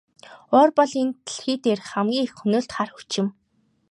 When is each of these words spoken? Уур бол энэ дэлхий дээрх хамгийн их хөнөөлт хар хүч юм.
Уур 0.53 0.69
бол 0.77 0.91
энэ 1.01 1.13
дэлхий 1.25 1.57
дээрх 1.63 1.85
хамгийн 1.91 2.25
их 2.27 2.33
хөнөөлт 2.39 2.71
хар 2.75 2.89
хүч 2.95 3.09
юм. 3.21 3.27